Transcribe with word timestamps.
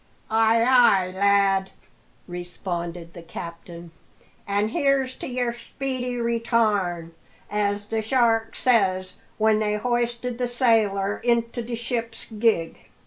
"Ay, 0.31 0.63
ay, 0.63 1.11
lad!" 1.11 1.69
responded 2.27 3.13
the 3.13 3.21
captain; 3.21 3.91
"an' 4.47 4.69
here's 4.69 5.13
to 5.13 5.27
your 5.27 5.53
speedy 5.53 6.15
retarn, 6.15 7.11
as 7.51 7.85
the 7.89 8.01
shark 8.01 8.55
says 8.55 9.17
when 9.37 9.59
they 9.59 9.75
hoisted 9.75 10.39
the 10.39 10.47
sailor 10.47 11.19
into 11.23 11.61
the 11.61 11.75
ship's 11.75 12.25
gig." 12.39 12.77